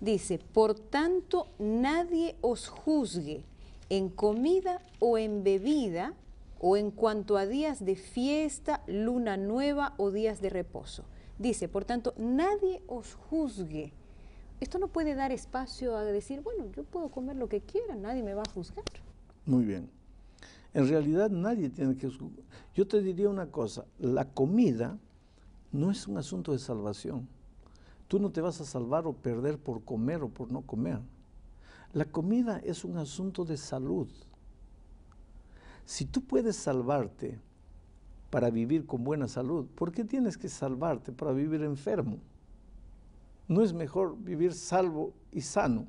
Dice, 0.00 0.40
por 0.40 0.74
tanto, 0.74 1.46
nadie 1.60 2.34
os 2.40 2.68
juzgue 2.68 3.44
en 3.88 4.08
comida 4.08 4.80
o 4.98 5.18
en 5.18 5.44
bebida, 5.44 6.14
o 6.62 6.78
en 6.78 6.90
cuanto 6.90 7.36
a 7.36 7.44
días 7.44 7.84
de 7.84 7.96
fiesta, 7.96 8.82
luna 8.86 9.36
nueva 9.36 9.92
o 9.98 10.10
días 10.10 10.40
de 10.40 10.48
reposo. 10.48 11.04
Dice, 11.38 11.68
por 11.68 11.84
tanto, 11.84 12.14
nadie 12.16 12.80
os 12.86 13.14
juzgue 13.28 13.92
esto 14.62 14.78
no 14.78 14.86
puede 14.86 15.16
dar 15.16 15.32
espacio 15.32 15.96
a 15.96 16.04
decir, 16.04 16.40
bueno, 16.40 16.70
yo 16.70 16.84
puedo 16.84 17.08
comer 17.08 17.34
lo 17.34 17.48
que 17.48 17.62
quiera, 17.62 17.96
nadie 17.96 18.22
me 18.22 18.32
va 18.32 18.42
a 18.42 18.50
juzgar. 18.54 18.84
Muy 19.44 19.64
bien. 19.64 19.90
En 20.72 20.86
realidad 20.86 21.30
nadie 21.30 21.68
tiene 21.68 21.96
que... 21.96 22.08
Yo 22.72 22.86
te 22.86 23.02
diría 23.02 23.28
una 23.28 23.50
cosa, 23.50 23.86
la 23.98 24.24
comida 24.24 25.00
no 25.72 25.90
es 25.90 26.06
un 26.06 26.16
asunto 26.16 26.52
de 26.52 26.60
salvación. 26.60 27.28
Tú 28.06 28.20
no 28.20 28.30
te 28.30 28.40
vas 28.40 28.60
a 28.60 28.64
salvar 28.64 29.04
o 29.08 29.14
perder 29.14 29.58
por 29.58 29.82
comer 29.82 30.22
o 30.22 30.28
por 30.28 30.52
no 30.52 30.62
comer. 30.62 31.00
La 31.92 32.04
comida 32.04 32.58
es 32.58 32.84
un 32.84 32.98
asunto 32.98 33.44
de 33.44 33.56
salud. 33.56 34.06
Si 35.84 36.04
tú 36.04 36.22
puedes 36.22 36.56
salvarte 36.56 37.38
para 38.30 38.50
vivir 38.50 38.86
con 38.86 39.04
buena 39.04 39.28
salud, 39.28 39.66
¿por 39.74 39.92
qué 39.92 40.04
tienes 40.04 40.38
que 40.38 40.48
salvarte 40.48 41.12
para 41.12 41.32
vivir 41.32 41.62
enfermo? 41.62 42.18
¿No 43.48 43.62
es 43.62 43.72
mejor 43.72 44.16
vivir 44.16 44.54
salvo 44.54 45.12
y 45.30 45.42
sano 45.42 45.86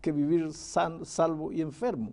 que 0.00 0.12
vivir 0.12 0.52
salvo 0.52 1.52
y 1.52 1.60
enfermo? 1.60 2.12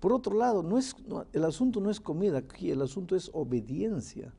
Por 0.00 0.12
otro 0.12 0.36
lado, 0.36 0.62
no 0.62 0.78
es, 0.78 0.94
el 1.32 1.44
asunto 1.44 1.80
no 1.80 1.90
es 1.90 2.00
comida 2.00 2.38
aquí, 2.38 2.70
el 2.70 2.82
asunto 2.82 3.16
es 3.16 3.30
obediencia. 3.32 4.32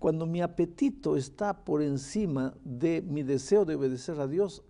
Cuando 0.00 0.26
mi 0.26 0.40
apetito 0.40 1.16
está 1.16 1.64
por 1.64 1.82
encima 1.82 2.54
de 2.64 3.02
mi 3.02 3.22
deseo 3.22 3.64
de 3.64 3.76
obedecer 3.76 4.18
a 4.18 4.26
Dios, 4.26 4.62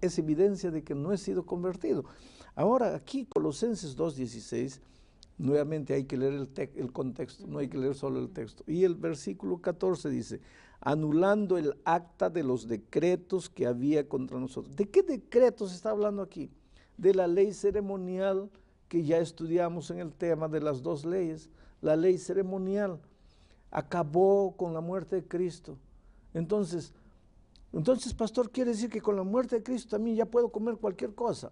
es 0.00 0.18
evidencia 0.18 0.70
de 0.70 0.82
que 0.82 0.94
no 0.94 1.12
he 1.12 1.18
sido 1.18 1.46
convertido. 1.46 2.04
Ahora, 2.56 2.96
aquí 2.96 3.26
Colosenses 3.26 3.96
2.16, 3.96 4.80
nuevamente 5.38 5.94
hay 5.94 6.04
que 6.04 6.16
leer 6.16 6.34
el, 6.74 6.92
contexto, 6.92 7.46
no 7.46 7.58
hay 7.58 7.68
que 7.68 7.78
leer 7.78 7.94
solo 7.94 8.20
el 8.20 8.30
texto. 8.30 8.64
Y 8.66 8.84
el 8.84 8.94
versículo 8.94 9.58
14 9.58 10.08
dice, 10.10 10.40
anulando 10.80 11.58
el 11.58 11.74
acta 11.84 12.30
de 12.30 12.42
los 12.42 12.68
decretos 12.68 13.48
que 13.48 13.66
había 13.66 14.08
contra 14.08 14.38
nosotros. 14.38 14.74
¿De 14.76 14.88
qué 14.88 15.02
decretos 15.02 15.74
está 15.74 15.90
hablando 15.90 16.22
aquí? 16.22 16.50
De 16.96 17.14
la 17.14 17.26
ley 17.26 17.52
ceremonial 17.52 18.50
que 18.88 19.04
ya 19.04 19.18
estudiamos 19.18 19.90
en 19.90 19.98
el 19.98 20.12
tema 20.12 20.48
de 20.48 20.60
las 20.60 20.82
dos 20.82 21.04
leyes, 21.04 21.50
la 21.80 21.96
ley 21.96 22.18
ceremonial 22.18 23.00
acabó 23.70 24.54
con 24.56 24.74
la 24.74 24.80
muerte 24.80 25.16
de 25.16 25.26
Cristo. 25.26 25.78
Entonces, 26.34 26.92
entonces, 27.72 28.12
pastor, 28.12 28.50
quiere 28.50 28.72
decir 28.72 28.90
que 28.90 29.00
con 29.00 29.16
la 29.16 29.22
muerte 29.22 29.56
de 29.56 29.62
Cristo 29.62 29.96
también 29.96 30.16
ya 30.16 30.26
puedo 30.26 30.50
comer 30.50 30.76
cualquier 30.76 31.14
cosa. 31.14 31.50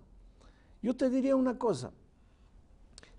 Yo 0.82 0.94
te 0.94 1.08
diría 1.08 1.34
una 1.34 1.58
cosa, 1.58 1.92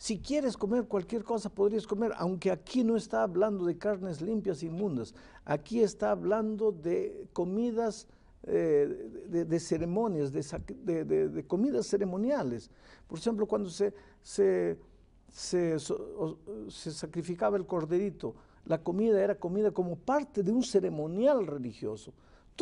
si 0.02 0.18
quieres 0.18 0.58
comer 0.58 0.86
cualquier 0.86 1.24
cosa, 1.24 1.48
podrías 1.48 1.86
comer, 1.86 2.12
aunque 2.18 2.50
aquí 2.50 2.84
no 2.84 2.96
está 2.96 3.22
hablando 3.22 3.66
de 3.66 3.78
carnes 3.78 4.20
limpias, 4.20 4.64
inmundas, 4.64 5.14
aquí 5.46 5.82
está 5.82 6.10
hablando 6.10 6.72
de 6.72 7.28
comidas 7.34 8.08
eh, 8.42 9.12
de, 9.28 9.60
ceremonias, 9.60 10.32
de, 10.34 11.46
comidas 11.48 11.86
ceremoniales. 11.86 12.72
Por 13.06 13.20
ejemplo, 13.20 13.46
cuando 13.46 13.70
se, 13.70 13.94
sacrificaba 16.68 17.58
el 17.58 17.68
corderito, 17.68 18.34
la 18.66 18.82
comida 18.82 19.24
era 19.24 19.36
comida 19.36 19.70
como 19.70 19.98
parte 19.98 20.42
de 20.42 20.52
un 20.52 20.64
ceremonial 20.64 21.46
religioso. 21.46 22.12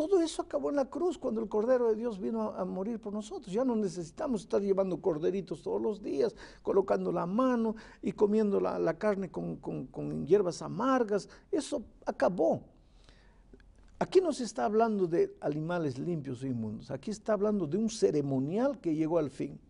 Todo 0.00 0.18
eso 0.22 0.40
acabó 0.40 0.70
en 0.70 0.76
la 0.76 0.86
cruz 0.86 1.18
cuando 1.18 1.42
el 1.42 1.48
Cordero 1.50 1.90
de 1.90 1.94
Dios 1.94 2.18
vino 2.18 2.54
a, 2.54 2.64
morir 2.64 2.98
por 2.98 3.12
nosotros. 3.12 3.52
Ya 3.52 3.66
no 3.66 3.76
necesitamos 3.76 4.40
estar 4.40 4.62
llevando 4.62 4.98
corderitos 4.98 5.62
todos 5.62 5.82
los 5.82 6.02
días, 6.02 6.34
colocando 6.62 7.12
la 7.12 7.26
mano 7.26 7.76
y 8.00 8.12
comiendo 8.12 8.60
la, 8.60 8.94
carne 8.94 9.30
con, 9.30 9.56
con 9.56 10.26
hierbas 10.26 10.62
amargas. 10.62 11.28
Eso 11.52 11.82
acabó. 12.06 12.62
Aquí 13.98 14.22
no 14.22 14.32
se 14.32 14.44
está 14.44 14.64
hablando 14.64 15.06
de 15.06 15.36
animales 15.38 15.98
limpios 15.98 16.42
o 16.42 16.46
inmundos, 16.46 16.90
aquí 16.90 17.10
está 17.10 17.34
hablando 17.34 17.66
de 17.66 17.76
un 17.76 17.90
ceremonial 17.90 18.80
que 18.80 18.94
llegó 18.94 19.18
al 19.18 19.28
fin. 19.28 19.60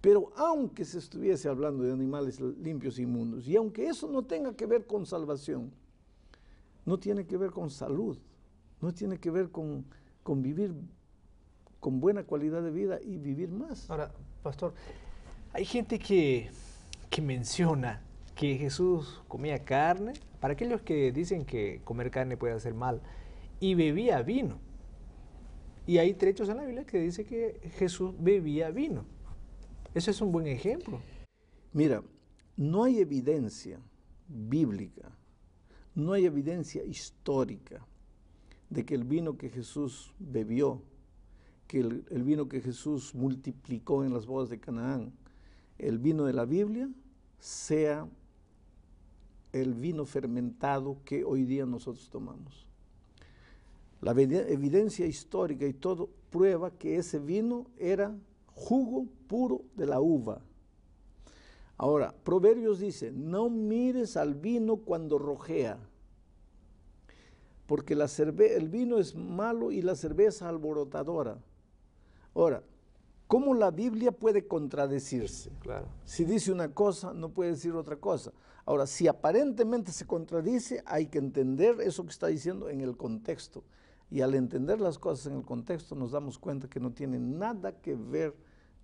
Pero 0.00 0.32
aunque 0.34 0.84
se 0.84 0.98
estuviese 0.98 1.48
hablando 1.48 1.84
de 1.84 1.92
animales 1.92 2.40
limpios 2.40 2.98
e 2.98 3.02
inmundos, 3.02 3.46
y 3.46 3.54
aunque 3.54 3.86
eso 3.86 4.08
no 4.08 4.24
tenga 4.24 4.56
que 4.56 4.66
ver 4.66 4.84
con 4.84 5.06
salvación, 5.06 5.70
no 6.84 6.98
tiene 6.98 7.24
que 7.24 7.36
ver 7.36 7.52
con 7.52 7.70
salud, 7.70 8.18
no 8.80 8.92
tiene 8.92 9.18
que 9.18 9.30
ver 9.30 9.50
con, 9.50 9.84
con 10.22 10.42
vivir 10.42 10.74
con 11.80 12.00
buena 12.00 12.24
calidad 12.24 12.62
de 12.62 12.70
vida 12.70 12.98
y 13.02 13.18
vivir 13.18 13.50
más. 13.50 13.88
Ahora, 13.90 14.12
pastor, 14.42 14.74
hay 15.52 15.64
gente 15.64 15.98
que, 15.98 16.50
que 17.10 17.22
menciona 17.22 18.02
que 18.34 18.56
Jesús 18.56 19.22
comía 19.28 19.64
carne, 19.64 20.12
para 20.40 20.54
aquellos 20.54 20.82
que 20.82 21.10
dicen 21.12 21.44
que 21.44 21.80
comer 21.84 22.10
carne 22.10 22.36
puede 22.36 22.54
hacer 22.54 22.74
mal, 22.74 23.00
y 23.60 23.74
bebía 23.74 24.22
vino. 24.22 24.58
Y 25.86 25.98
hay 25.98 26.14
trechos 26.14 26.48
en 26.48 26.58
la 26.58 26.64
Biblia 26.64 26.84
que 26.84 27.00
dice 27.00 27.24
que 27.24 27.60
Jesús 27.78 28.14
bebía 28.18 28.70
vino. 28.70 29.04
Ese 29.94 30.10
es 30.10 30.20
un 30.20 30.30
buen 30.30 30.46
ejemplo. 30.46 31.00
Mira, 31.72 32.02
no 32.56 32.84
hay 32.84 33.00
evidencia 33.00 33.80
bíblica, 34.28 35.10
no 35.94 36.12
hay 36.12 36.26
evidencia 36.26 36.84
histórica 36.84 37.87
de 38.70 38.84
que 38.84 38.94
el 38.94 39.04
vino 39.04 39.36
que 39.36 39.50
Jesús 39.50 40.12
bebió, 40.18 40.82
que 41.66 41.80
el, 41.80 42.22
vino 42.22 42.48
que 42.48 42.60
Jesús 42.60 43.14
multiplicó 43.14 44.04
en 44.04 44.12
las 44.12 44.26
bodas 44.26 44.48
de 44.48 44.58
Canaán, 44.58 45.12
el 45.78 45.98
vino 45.98 46.24
de 46.24 46.32
la 46.32 46.44
Biblia, 46.44 46.88
sea 47.38 48.08
el 49.52 49.74
vino 49.74 50.04
fermentado 50.04 50.98
que 51.04 51.24
hoy 51.24 51.44
día 51.44 51.66
nosotros 51.66 52.08
tomamos. 52.10 52.66
La 54.00 54.12
evidencia 54.12 55.06
histórica 55.06 55.66
y 55.66 55.72
todo 55.72 56.08
prueba 56.30 56.70
que 56.70 56.96
ese 56.96 57.18
vino 57.18 57.66
era 57.78 58.16
jugo 58.54 59.06
puro 59.26 59.62
de 59.76 59.86
la 59.86 60.00
uva. 60.00 60.40
Ahora, 61.76 62.12
Proverbios 62.24 62.80
dice, 62.80 63.12
no 63.12 63.48
mires 63.48 64.16
al 64.16 64.34
vino 64.34 64.76
cuando 64.76 65.18
rojea, 65.18 65.78
porque 67.68 67.94
la 67.94 68.06
el 68.06 68.68
vino 68.70 68.96
es 68.96 69.14
malo 69.14 69.70
y 69.70 69.82
la 69.82 69.94
cerveza 69.94 70.48
alborotadora. 70.48 71.36
Ahora, 72.34 72.62
¿cómo 73.26 73.52
la 73.52 73.70
Biblia 73.70 74.10
puede 74.10 74.48
contradecirse? 74.48 75.50
Claro. 75.60 75.86
Si 76.04 76.24
dice 76.24 76.50
una 76.50 76.72
cosa, 76.72 77.12
no 77.12 77.28
puede 77.28 77.50
decir 77.50 77.74
otra 77.74 77.96
cosa. 77.96 78.32
Ahora, 78.64 78.86
si 78.86 79.06
aparentemente 79.06 79.92
se 79.92 80.06
contradice, 80.06 80.82
hay 80.86 81.08
que 81.08 81.18
entender 81.18 81.78
eso 81.82 82.04
que 82.04 82.10
está 82.10 82.28
diciendo 82.28 82.70
en 82.70 82.80
el 82.80 82.96
contexto. 82.96 83.62
Y 84.10 84.22
al 84.22 84.34
entender 84.34 84.80
las 84.80 84.98
cosas 84.98 85.26
en 85.26 85.36
el 85.36 85.44
contexto 85.44 85.94
nos 85.94 86.12
damos 86.12 86.38
cuenta 86.38 86.68
que 86.68 86.80
no 86.80 86.92
tiene 86.92 87.18
nada 87.18 87.72
que 87.72 87.94
ver 87.94 88.34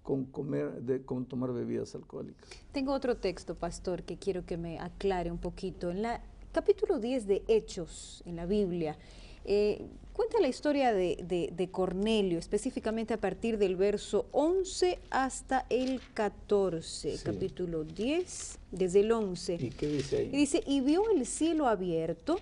con 0.03 0.27
comer, 0.27 0.83
de, 0.83 1.03
con 1.03 1.25
tomar 1.25 1.55
bebidas 1.55 1.95
alcohólicas. 1.95 2.47
Tengo 2.73 2.93
otro 2.93 3.17
texto, 3.17 3.55
pastor, 3.55 4.03
que 4.03 4.19
quiero 4.19 4.45
que 4.45 4.59
me 4.59 4.79
aclare 4.79 5.31
un 5.31 5.39
poquito. 5.39 5.91
En 5.91 6.03
la 6.03 6.23
capítulo 6.55 7.01
10 7.01 7.27
de 7.27 7.43
Hechos, 7.49 8.23
en 8.25 8.37
la 8.37 8.47
Biblia, 8.47 8.97
eh, 9.45 9.85
cuenta 10.13 10.41
la 10.41 10.47
historia 10.47 10.95
de, 10.95 11.69
Cornelio, 11.73 12.39
específicamente 12.39 13.13
a 13.13 13.21
partir 13.21 13.59
del 13.59 13.75
verso 13.75 14.27
11 14.31 15.01
hasta 15.11 15.67
el 15.69 16.01
14, 16.15 17.19
capítulo 17.25 17.83
10, 17.83 18.59
desde 18.71 19.01
el 19.01 19.11
11. 19.11 19.59
¿Y 19.61 19.71
qué 19.71 19.89
dice 19.89 20.17
ahí? 20.17 20.31
Y 20.33 20.37
dice, 20.37 20.63
y 20.65 20.81
vio 20.81 21.11
el 21.11 21.27
cielo 21.27 21.67
abierto 21.67 22.39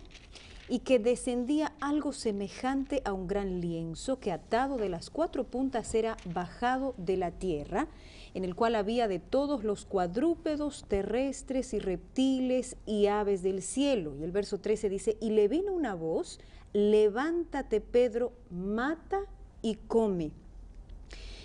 y 0.69 0.81
que 0.81 0.99
descendía 0.99 1.73
algo 1.81 2.13
semejante 2.13 3.01
a 3.07 3.15
un 3.15 3.27
gran 3.27 3.63
lienzo 3.63 4.21
que 4.21 4.31
atado 4.31 4.77
de 4.77 4.91
las 4.91 5.09
cuatro 5.09 5.45
puntas 5.45 5.95
era 5.95 6.19
bajado 6.27 6.95
de 6.99 7.17
la 7.17 7.31
tierra, 7.31 7.89
en 8.35 8.45
el 8.45 8.55
cual 8.55 8.75
había 8.75 9.09
de 9.09 9.19
todos 9.19 9.65
los 9.65 9.85
cuadrúpedos 9.85 10.85
terrestres 10.89 11.75
y 11.75 11.79
reptiles 11.79 12.77
y 12.87 13.07
aves 13.07 13.43
del 13.43 13.63
cielo. 13.63 14.17
Y 14.17 14.25
el 14.25 14.33
verso 14.33 14.59
13 14.59 14.89
dice, 14.89 15.17
y 15.21 15.31
le 15.31 15.49
vino 15.49 15.73
una 15.73 15.95
voz, 15.95 16.41
levántate 16.73 17.81
Pedro, 17.81 18.33
mata 18.51 19.21
y 19.61 19.75
come. 19.75 20.33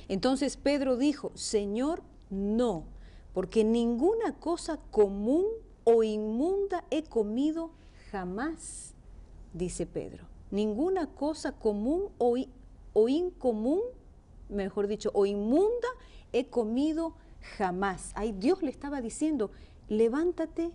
Entonces 0.07 0.55
Pedro 0.55 0.95
dijo, 0.95 1.31
Señor, 1.35 2.01
no, 2.29 2.85
porque 3.33 3.63
ninguna 3.63 4.33
cosa 4.39 4.79
común 4.91 5.45
o 5.83 6.03
inmunda 6.03 6.85
he 6.89 7.03
comido 7.03 7.71
jamás 8.11 8.93
dice 9.53 9.85
Pedro. 9.85 10.25
Ninguna 10.51 11.07
cosa 11.07 11.51
común 11.51 12.09
o, 12.17 12.37
o 12.93 13.09
incomún, 13.09 13.81
mejor 14.49 14.87
dicho, 14.87 15.11
o 15.13 15.25
inmunda 15.25 15.87
he 16.39 16.47
comido 16.47 17.13
jamás. 17.57 18.11
Ahí 18.15 18.31
Dios 18.31 18.61
le 18.61 18.69
estaba 18.69 19.01
diciendo, 19.01 19.51
levántate, 19.89 20.71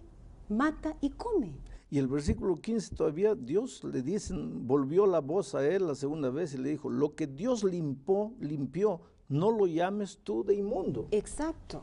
mata 0.48 0.96
y 1.00 1.10
come. 1.10 1.54
Y 1.90 1.98
el 1.98 2.08
versículo 2.08 2.58
15 2.58 2.94
todavía 2.96 3.34
Dios 3.34 3.84
le 3.84 4.00
dice, 4.00 4.34
volvió 4.34 5.06
la 5.06 5.20
voz 5.20 5.54
a 5.54 5.66
él 5.66 5.86
la 5.86 5.94
segunda 5.94 6.30
vez 6.30 6.54
y 6.54 6.58
le 6.58 6.70
dijo, 6.70 6.88
lo 6.88 7.14
que 7.14 7.26
Dios 7.26 7.64
limpió, 7.64 8.32
limpió, 8.40 9.00
no 9.28 9.50
lo 9.50 9.66
llames 9.66 10.18
tú 10.24 10.42
de 10.42 10.54
inmundo. 10.54 11.08
Exacto. 11.10 11.82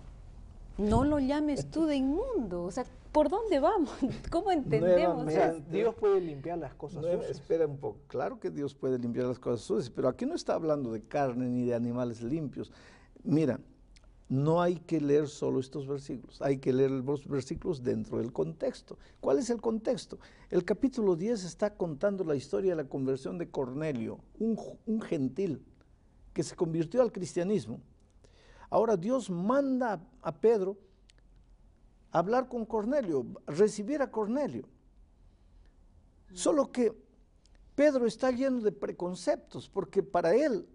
No 0.80 1.04
lo 1.04 1.20
llames 1.20 1.70
tú 1.70 1.86
de 1.86 1.98
inmundo. 1.98 2.64
O 2.64 2.72
sea, 2.72 2.86
¿por 3.12 3.30
dónde 3.30 3.60
vamos? 3.60 3.92
¿Cómo 4.32 4.52
entendemos? 4.52 5.28
O 5.28 5.30
sea. 5.30 5.54
Dios 5.54 5.94
puede 5.94 6.22
limpiar 6.22 6.58
las 6.58 6.74
cosas 6.74 7.04
sucias. 7.04 7.30
espera 7.30 7.68
un 7.68 7.78
poco. 7.78 8.00
Claro 8.08 8.40
que 8.40 8.50
Dios 8.50 8.74
puede 8.74 8.98
limpiar 8.98 9.28
las 9.28 9.40
cosas 9.40 9.62
sucias, 9.62 9.92
pero 9.92 10.08
aquí 10.08 10.26
no 10.26 10.36
está 10.36 10.56
hablando 10.56 10.92
de 10.92 11.04
carne 11.04 11.50
ni 11.50 11.66
de 11.66 11.76
animales 11.76 12.24
limpios. 12.24 12.72
Mira, 13.30 13.60
no 14.28 14.60
hay 14.60 14.78
que 14.78 15.00
leer 15.00 15.28
solo 15.28 15.60
estos 15.60 15.86
versículos, 15.88 16.42
hay 16.42 16.58
que 16.58 16.74
leer 16.74 16.90
los 16.90 17.28
versículos 17.28 17.84
dentro 17.84 18.18
del 18.18 18.34
contexto. 18.34 18.98
¿Cuál 19.20 19.38
es 19.38 19.52
el 19.52 19.62
contexto? 19.62 20.18
El 20.50 20.66
capítulo 20.66 21.16
10 21.16 21.44
está 21.44 21.76
contando 21.76 22.24
la 22.24 22.36
historia 22.36 22.72
de 22.76 22.84
la 22.84 22.90
conversión 22.90 23.38
de 23.38 23.52
Cornelio, 23.52 24.20
un, 24.40 24.58
gentil 25.04 25.64
que 26.34 26.42
se 26.42 26.56
convirtió 26.56 27.04
al 27.04 27.12
cristianismo. 27.12 27.80
Ahora 28.72 28.98
Dios 28.98 29.30
manda 29.30 29.94
a- 29.94 30.30
a 30.30 30.36
Pedro 30.42 30.76
a 32.12 32.18
hablar 32.20 32.48
con 32.50 32.66
Cornelio, 32.66 33.28
recibir 33.46 34.02
a 34.02 34.10
Cornelio. 34.10 34.64
Solo 36.34 36.72
que 36.72 36.94
Pedro 37.76 38.08
está 38.08 38.32
lleno 38.32 38.62
de 38.62 38.72
preconceptos, 38.72 39.70
porque 39.70 40.02
para 40.02 40.34
él 40.36 40.68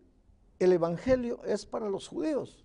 el 0.65 0.73
Evangelio 0.73 1.43
es 1.45 1.67
para 1.67 1.89
los 1.89 2.09
judíos. 2.09 2.65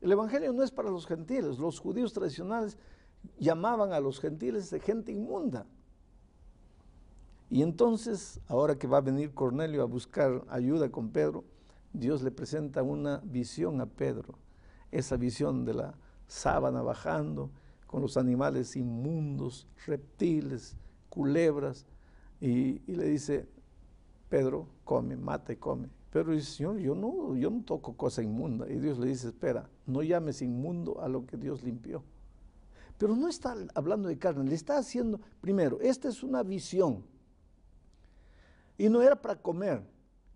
El 0.00 0.12
Evangelio 0.12 0.52
no 0.52 0.62
es 0.62 0.70
para 0.70 0.90
los 0.90 1.06
gentiles. 1.06 1.58
Los 1.58 1.78
judíos 1.78 2.12
tradicionales 2.12 2.78
llamaban 3.38 3.92
a 3.92 4.00
los 4.00 4.20
gentiles 4.20 4.70
de 4.70 4.80
gente 4.80 5.12
inmunda. 5.12 5.66
Y 7.50 7.62
entonces, 7.62 8.40
ahora 8.48 8.76
que 8.76 8.86
va 8.86 8.98
a 8.98 9.02
venir 9.02 9.32
Cornelio 9.32 9.82
a 9.82 9.86
buscar 9.86 10.44
ayuda 10.48 10.90
con 10.90 11.10
Pedro, 11.10 11.44
Dios 11.92 12.22
le 12.22 12.30
presenta 12.30 12.82
una 12.82 13.18
visión 13.24 13.80
a 13.80 13.86
Pedro. 13.86 14.38
Esa 14.90 15.16
visión 15.16 15.64
de 15.64 15.74
la 15.74 15.94
sábana 16.26 16.82
bajando 16.82 17.50
con 17.86 18.02
los 18.02 18.16
animales 18.16 18.76
inmundos, 18.76 19.68
reptiles, 19.86 20.76
culebras, 21.08 21.86
y, 22.40 22.82
y 22.90 22.96
le 22.96 23.04
dice, 23.04 23.48
Pedro, 24.28 24.66
come, 24.84 25.16
mata 25.16 25.52
y 25.52 25.56
come. 25.56 25.88
Pedro 26.14 26.32
dice, 26.32 26.52
Señor, 26.52 26.78
yo 26.78 26.94
no, 26.94 27.34
yo 27.34 27.50
no 27.50 27.64
toco 27.64 27.96
cosa 27.96 28.22
inmunda. 28.22 28.70
Y 28.70 28.78
Dios 28.78 29.00
le 29.00 29.08
dice, 29.08 29.26
espera, 29.26 29.68
no 29.84 30.00
llames 30.00 30.42
inmundo 30.42 31.00
a 31.00 31.08
lo 31.08 31.26
que 31.26 31.36
Dios 31.36 31.64
limpió. 31.64 32.04
Pero 32.98 33.16
no 33.16 33.26
está 33.26 33.56
hablando 33.74 34.08
de 34.08 34.16
carne, 34.16 34.48
le 34.48 34.54
está 34.54 34.78
haciendo, 34.78 35.18
primero, 35.40 35.80
esta 35.80 36.08
es 36.08 36.22
una 36.22 36.44
visión. 36.44 37.02
Y 38.78 38.88
no 38.88 39.02
era 39.02 39.20
para 39.20 39.42
comer, 39.42 39.82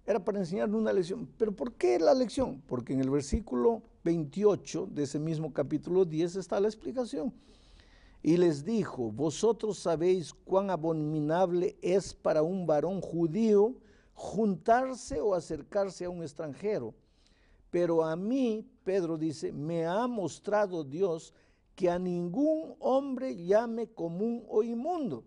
era 0.05 0.19
para 0.19 0.41
enseñarle 0.41 0.75
una 0.75 0.93
lección. 0.93 1.29
¿Pero 1.39 1.53
por 1.53 1.73
qué 1.75 2.01
la 2.01 2.13
lección? 2.13 2.61
Porque 2.67 2.95
en 2.95 3.01
el 3.01 3.11
versículo 3.11 3.81
28 4.03 4.89
de 4.91 5.05
ese 5.05 5.21
mismo 5.21 5.53
capítulo 5.53 6.05
10 6.05 6.35
está 6.35 6.59
la 6.59 6.67
explicación. 6.67 7.33
Y 8.21 8.37
les 8.37 8.65
dijo, 8.65 9.13
vosotros 9.13 9.79
sabéis 9.79 10.35
cuán 10.35 10.71
abominable 10.71 11.77
es 11.83 12.15
para 12.15 12.43
un 12.43 12.67
varón 12.67 13.01
judío 13.01 13.77
juntarse 14.19 15.21
o 15.21 15.33
acercarse 15.33 16.05
a 16.05 16.11
un 16.11 16.23
extranjero. 16.23 16.93
Pero 17.71 18.03
a 18.05 18.17
mí, 18.17 18.69
Pedro 18.83 19.17
dice, 19.17 19.53
me 19.53 19.87
ha 19.87 20.09
mostrado 20.09 20.83
Dios 20.83 21.33
que 21.77 21.89
a 21.89 22.01
ningún 22.01 22.75
hombre 22.81 23.37
llame 23.37 23.87
común 23.87 24.45
o 24.49 24.65
inmundo. 24.65 25.23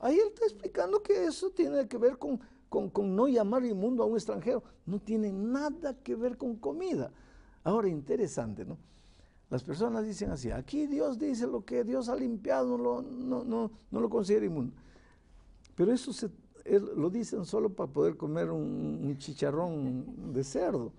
Ahí 0.00 0.14
él 0.18 0.28
está 0.28 0.46
explicando 0.46 1.02
que 1.02 1.26
eso 1.26 1.50
tiene 1.50 1.86
que 1.86 1.98
ver 1.98 2.16
con, 2.16 2.40
con, 2.70 3.14
no 3.14 3.28
llamar 3.28 3.66
inmundo 3.66 4.02
a 4.02 4.06
un 4.06 4.14
extranjero. 4.14 4.62
No 4.86 4.98
tiene 4.98 5.30
nada 5.30 5.92
que 6.02 6.14
ver 6.14 6.38
con 6.38 6.56
comida. 6.56 7.12
Ahora, 7.64 7.88
interesante, 7.88 8.64
¿no? 8.64 8.78
Las 9.50 9.62
personas 9.62 10.06
dicen 10.06 10.30
así, 10.30 10.50
aquí 10.50 10.86
Dios 10.86 11.18
dice 11.18 11.46
lo 11.46 11.66
que 11.66 11.84
Dios 11.84 12.08
ha 12.08 12.16
limpiado, 12.16 12.78
no 12.78 13.02
no, 13.02 13.44
no, 13.44 13.70
no 13.90 14.00
lo 14.00 14.08
considera 14.08 14.46
inmundo. 14.46 14.74
Pero 15.74 15.92
eso 15.92 16.12
se, 16.12 16.30
lo 16.96 17.10
dicen 17.10 17.44
solo 17.44 17.70
para 17.70 17.90
poder 17.90 18.16
comer 18.16 18.50
un, 18.50 19.00
un 19.04 19.18
chicharrón 19.18 20.04
de 20.32 20.44
cerdo. 20.44 20.92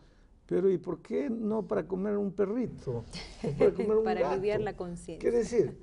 Pero 0.46 0.72
¿y 0.72 0.78
por 0.78 1.02
qué 1.02 1.30
no 1.30 1.68
para 1.68 1.86
comer 1.86 2.18
un 2.18 2.32
perrito? 2.32 3.04
Para 3.58 3.74
comer 3.74 3.98
un 3.98 4.04
Para 4.06 4.32
aliviar 4.32 4.62
la 4.62 4.78
conciencia. 4.78 5.20
Quiere 5.20 5.40
decir, 5.40 5.78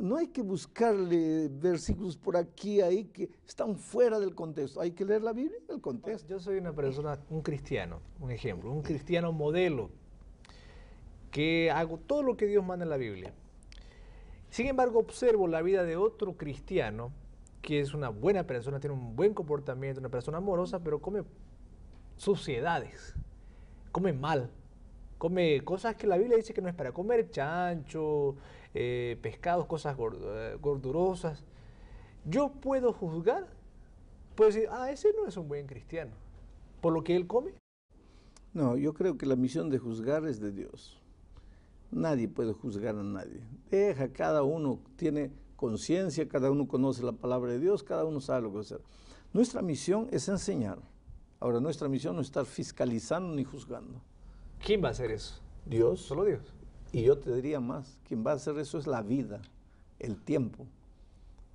no 0.00 0.16
hay 0.16 0.28
que 0.28 0.42
buscarle 0.42 1.48
versículos 1.48 2.16
por 2.16 2.36
aquí, 2.36 2.80
ahí, 2.80 3.04
que 3.06 3.28
están 3.46 3.76
fuera 3.76 4.18
del 4.18 4.34
contexto. 4.34 4.80
Hay 4.80 4.92
que 4.92 5.04
leer 5.04 5.22
la 5.22 5.32
Biblia 5.32 5.58
en 5.68 5.74
el 5.74 5.80
contexto. 5.80 6.28
Yo 6.28 6.38
soy 6.38 6.58
una 6.58 6.72
persona, 6.72 7.18
un 7.30 7.42
cristiano, 7.42 8.00
un 8.20 8.30
ejemplo, 8.30 8.72
un 8.72 8.82
cristiano 8.82 9.32
modelo, 9.32 9.90
que 11.30 11.70
hago 11.70 11.98
todo 11.98 12.22
lo 12.22 12.36
que 12.36 12.46
Dios 12.46 12.64
manda 12.64 12.84
en 12.84 12.90
la 12.90 12.96
Biblia. 12.96 13.32
Sin 14.50 14.66
embargo, 14.66 14.98
observo 14.98 15.46
la 15.46 15.60
vida 15.60 15.84
de 15.84 15.96
otro 15.96 16.36
cristiano 16.36 17.12
que 17.62 17.80
es 17.80 17.94
una 17.94 18.08
buena 18.08 18.44
persona, 18.44 18.80
tiene 18.80 18.94
un 18.94 19.16
buen 19.16 19.34
comportamiento, 19.34 20.00
una 20.00 20.08
persona 20.08 20.38
amorosa, 20.38 20.80
pero 20.80 21.00
come 21.00 21.24
suciedades, 22.16 23.14
come 23.92 24.12
mal, 24.12 24.50
come 25.18 25.62
cosas 25.64 25.96
que 25.96 26.06
la 26.06 26.16
Biblia 26.16 26.36
dice 26.36 26.54
que 26.54 26.62
no 26.62 26.68
es 26.68 26.74
para 26.74 26.92
comer, 26.92 27.30
chancho, 27.30 28.36
eh, 28.74 29.18
pescados, 29.22 29.66
cosas 29.66 29.96
eh, 29.98 30.56
gordurosas. 30.60 31.44
Yo 32.24 32.50
puedo 32.50 32.92
juzgar, 32.92 33.46
puedo 34.34 34.50
decir, 34.50 34.68
ah, 34.70 34.90
ese 34.90 35.12
no 35.14 35.26
es 35.26 35.36
un 35.36 35.48
buen 35.48 35.66
cristiano, 35.66 36.12
por 36.80 36.92
lo 36.92 37.02
que 37.02 37.16
él 37.16 37.26
come. 37.26 37.52
No, 38.54 38.76
yo 38.76 38.94
creo 38.94 39.18
que 39.18 39.26
la 39.26 39.36
misión 39.36 39.70
de 39.70 39.78
juzgar 39.78 40.26
es 40.26 40.40
de 40.40 40.52
Dios. 40.52 41.00
Nadie 41.90 42.28
puede 42.28 42.52
juzgar 42.52 42.96
a 42.96 43.02
nadie. 43.02 43.40
Deja, 43.70 44.08
cada 44.12 44.42
uno 44.42 44.80
tiene 44.96 45.30
conciencia, 45.58 46.28
cada 46.28 46.50
uno 46.52 46.68
conoce 46.68 47.02
la 47.02 47.10
palabra 47.12 47.50
de 47.52 47.58
Dios, 47.58 47.82
cada 47.82 48.04
uno 48.04 48.20
sabe 48.20 48.42
lo 48.42 48.52
que 48.52 48.60
hacer. 48.60 48.80
Nuestra 49.32 49.60
misión 49.60 50.06
es 50.12 50.28
enseñar. 50.28 50.78
Ahora, 51.40 51.58
nuestra 51.60 51.88
misión 51.88 52.14
no 52.14 52.22
es 52.22 52.28
estar 52.28 52.46
fiscalizando 52.46 53.34
ni 53.34 53.42
juzgando. 53.42 54.00
¿Quién 54.64 54.82
va 54.82 54.88
a 54.88 54.90
hacer 54.92 55.10
eso? 55.10 55.34
Dios. 55.66 56.00
Solo 56.00 56.24
Dios. 56.24 56.54
Y 56.92 57.02
yo 57.02 57.18
te 57.18 57.34
diría 57.34 57.58
más, 57.60 57.98
quien 58.06 58.24
va 58.24 58.30
a 58.30 58.34
hacer 58.34 58.56
eso 58.58 58.78
es 58.78 58.86
la 58.86 59.02
vida, 59.02 59.42
el 59.98 60.16
tiempo. 60.16 60.64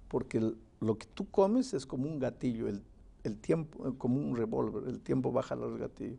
Porque 0.09 0.37
el- 0.37 0.57
lo 0.81 0.97
que 0.97 1.07
tú 1.13 1.29
comes 1.31 1.73
es 1.73 1.85
como 1.85 2.03
un 2.05 2.19
gatillo, 2.19 2.67
el, 2.67 2.83
el 3.23 3.37
tiempo, 3.39 3.87
eh, 3.87 3.93
como 3.97 4.17
un 4.19 4.35
revólver, 4.35 4.83
el 4.89 4.99
tiempo 4.99 5.31
baja 5.31 5.55
al 5.55 5.77
gatillo. 5.77 6.17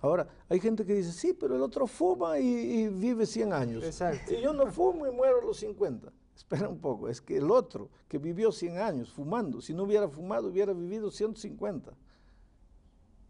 Ahora, 0.00 0.28
hay 0.48 0.60
gente 0.60 0.84
que 0.86 0.94
dice, 0.94 1.10
sí, 1.12 1.32
pero 1.32 1.56
el 1.56 1.62
otro 1.62 1.86
fuma 1.88 2.38
y, 2.38 2.46
y 2.46 2.88
vive 2.88 3.26
100 3.26 3.52
años. 3.52 3.82
Exacto. 3.84 4.32
Y 4.32 4.40
yo 4.40 4.52
no 4.52 4.66
fumo 4.68 5.06
y 5.08 5.10
muero 5.10 5.40
a 5.42 5.44
los 5.44 5.56
50. 5.58 6.12
Espera 6.36 6.68
un 6.68 6.78
poco, 6.78 7.08
es 7.08 7.20
que 7.20 7.36
el 7.36 7.50
otro 7.50 7.90
que 8.08 8.18
vivió 8.18 8.50
100 8.50 8.78
años 8.78 9.12
fumando, 9.12 9.60
si 9.60 9.72
no 9.72 9.84
hubiera 9.84 10.08
fumado, 10.08 10.48
hubiera 10.48 10.72
vivido 10.72 11.10
150. 11.10 11.92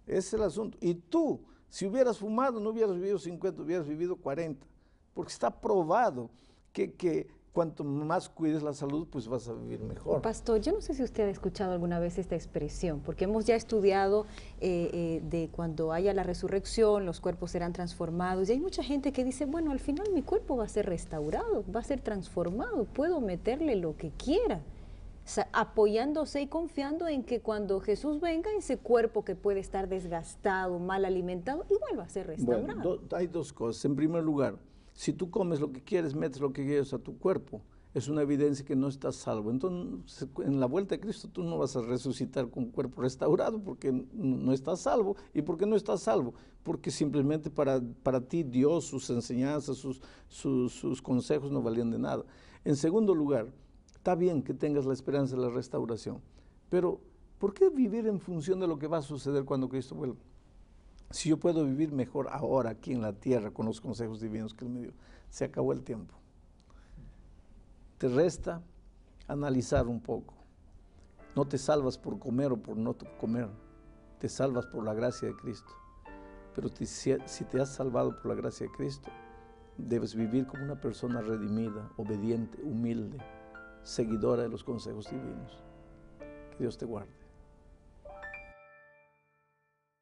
Ese 0.06 0.18
es 0.18 0.34
el 0.34 0.42
asunto. 0.42 0.78
Y 0.80 0.94
tú, 0.94 1.42
si 1.68 1.86
hubieras 1.86 2.18
fumado, 2.18 2.60
no 2.60 2.70
hubieras 2.70 2.94
vivido 2.94 3.18
50, 3.18 3.62
hubieras 3.62 3.86
vivido 3.86 4.16
40. 4.16 4.66
Porque 5.12 5.32
está 5.32 5.50
probado 5.50 6.30
que, 6.72 6.92
que 6.94 7.28
cuanto 7.54 7.84
más 7.84 8.28
cuides 8.28 8.62
la 8.62 8.72
salud, 8.74 9.06
pues 9.10 9.28
vas 9.28 9.48
a 9.48 9.54
vivir 9.54 9.80
mejor. 9.80 10.20
Pastor, 10.20 10.60
yo 10.60 10.72
no 10.72 10.80
sé 10.80 10.92
si 10.92 11.02
usted 11.04 11.28
ha 11.28 11.30
escuchado 11.30 11.72
alguna 11.72 12.00
vez 12.00 12.18
esta 12.18 12.34
expresión, 12.34 13.00
porque 13.00 13.24
hemos 13.24 13.46
ya 13.46 13.54
estudiado 13.54 14.26
eh, 14.60 14.90
eh, 14.92 15.22
de 15.30 15.48
cuando 15.50 15.92
haya 15.92 16.12
la 16.12 16.24
resurrección, 16.24 17.06
los 17.06 17.20
cuerpos 17.20 17.52
serán 17.52 17.72
transformados, 17.72 18.48
y 18.50 18.52
hay 18.52 18.60
mucha 18.60 18.82
gente 18.82 19.12
que 19.12 19.24
dice, 19.24 19.46
bueno, 19.46 19.70
al 19.70 19.78
final 19.78 20.08
mi 20.12 20.20
cuerpo 20.22 20.56
va 20.56 20.64
a 20.64 20.68
ser 20.68 20.86
restaurado, 20.86 21.64
va 21.74 21.78
a 21.80 21.84
ser 21.84 22.00
transformado, 22.00 22.84
puedo 22.92 23.20
meterle 23.20 23.76
lo 23.76 23.96
que 23.96 24.10
quiera, 24.10 24.60
apoyándose 25.52 26.42
y 26.42 26.46
confiando 26.48 27.08
en 27.08 27.22
que 27.22 27.40
cuando 27.40 27.80
Jesús 27.80 28.20
venga, 28.20 28.50
ese 28.58 28.76
cuerpo 28.78 29.24
que 29.24 29.34
puede 29.36 29.60
estar 29.60 29.88
desgastado, 29.88 30.78
mal 30.78 31.04
alimentado, 31.04 31.64
igual 31.70 31.98
va 31.98 32.02
a 32.02 32.08
ser 32.08 32.26
restaurado. 32.26 32.66
Bueno, 32.66 32.82
do- 33.08 33.16
hay 33.16 33.26
dos 33.28 33.52
cosas. 33.52 33.84
En 33.84 33.96
primer 33.96 34.22
lugar, 34.22 34.56
si 34.94 35.12
tú 35.12 35.28
comes 35.30 35.60
lo 35.60 35.72
que 35.72 35.82
quieres, 35.82 36.14
metes 36.14 36.40
lo 36.40 36.52
que 36.52 36.64
quieres 36.64 36.94
a 36.94 36.98
tu 36.98 37.18
cuerpo, 37.18 37.62
es 37.94 38.08
una 38.08 38.22
evidencia 38.22 38.64
que 38.64 38.74
no 38.74 38.88
estás 38.88 39.16
salvo. 39.16 39.50
Entonces, 39.50 40.28
en 40.38 40.58
la 40.58 40.66
vuelta 40.66 40.96
de 40.96 41.00
Cristo 41.00 41.28
tú 41.28 41.42
no 41.44 41.58
vas 41.58 41.76
a 41.76 41.82
resucitar 41.82 42.48
con 42.48 42.70
cuerpo 42.70 43.02
restaurado 43.02 43.60
porque 43.62 43.92
no 43.92 44.52
estás 44.52 44.80
salvo. 44.80 45.16
¿Y 45.32 45.42
por 45.42 45.56
qué 45.56 45.66
no 45.66 45.76
estás 45.76 46.02
salvo? 46.02 46.34
Porque 46.62 46.90
simplemente 46.90 47.50
para, 47.50 47.80
para 48.02 48.20
ti 48.20 48.42
Dios, 48.42 48.84
sus 48.86 49.10
enseñanzas, 49.10 49.76
sus, 49.76 50.00
sus, 50.28 50.72
sus 50.72 51.02
consejos 51.02 51.52
no 51.52 51.62
valían 51.62 51.90
de 51.90 51.98
nada. 51.98 52.24
En 52.64 52.74
segundo 52.74 53.14
lugar, 53.14 53.52
está 53.94 54.14
bien 54.14 54.42
que 54.42 54.54
tengas 54.54 54.86
la 54.86 54.92
esperanza 54.92 55.36
de 55.36 55.42
la 55.42 55.50
restauración, 55.50 56.20
pero 56.68 57.00
¿por 57.38 57.54
qué 57.54 57.68
vivir 57.68 58.06
en 58.06 58.18
función 58.18 58.58
de 58.58 58.66
lo 58.66 58.78
que 58.78 58.88
va 58.88 58.98
a 58.98 59.02
suceder 59.02 59.44
cuando 59.44 59.68
Cristo 59.68 59.94
vuelva? 59.94 60.16
Si 61.14 61.28
yo 61.28 61.38
puedo 61.38 61.64
vivir 61.64 61.92
mejor 61.92 62.28
ahora 62.30 62.70
aquí 62.70 62.92
en 62.92 63.00
la 63.00 63.12
tierra 63.12 63.50
con 63.52 63.66
los 63.66 63.80
consejos 63.80 64.20
divinos 64.20 64.52
que 64.52 64.64
Él 64.64 64.70
me 64.70 64.80
dio, 64.80 64.92
se 65.30 65.44
acabó 65.44 65.72
el 65.72 65.82
tiempo. 65.82 66.14
Te 67.98 68.08
resta 68.08 68.60
analizar 69.28 69.86
un 69.86 70.00
poco. 70.00 70.34
No 71.36 71.46
te 71.46 71.56
salvas 71.56 71.98
por 71.98 72.18
comer 72.18 72.52
o 72.52 72.56
por 72.56 72.76
no 72.76 72.96
comer, 73.20 73.48
te 74.18 74.28
salvas 74.28 74.66
por 74.66 74.84
la 74.84 74.92
gracia 74.92 75.28
de 75.28 75.36
Cristo. 75.36 75.72
Pero 76.54 76.68
si, 76.68 77.16
si 77.26 77.44
te 77.44 77.60
has 77.60 77.68
salvado 77.68 78.16
por 78.16 78.26
la 78.26 78.34
gracia 78.34 78.66
de 78.66 78.72
Cristo, 78.72 79.10
Debes 79.76 80.14
vivir 80.14 80.46
como 80.46 80.62
una 80.62 80.80
persona 80.80 81.20
redimida, 81.20 81.90
obediente, 81.96 82.62
humilde, 82.62 83.18
seguidora 83.82 84.44
de 84.44 84.48
los 84.48 84.62
consejos 84.62 85.10
divinos. 85.10 85.58
Que 86.52 86.58
Dios 86.60 86.78
te 86.78 86.84
guarde. 86.84 87.23